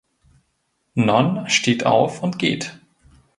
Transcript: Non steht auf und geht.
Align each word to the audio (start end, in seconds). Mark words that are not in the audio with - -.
Non 0.95 1.47
steht 1.47 1.85
auf 1.85 2.23
und 2.23 2.39
geht. 2.39 2.79